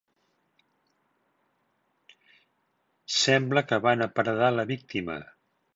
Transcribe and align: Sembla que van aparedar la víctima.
Sembla 3.17 3.65
que 3.71 3.81
van 3.87 4.07
aparedar 4.09 4.53
la 4.59 4.71
víctima. 4.75 5.25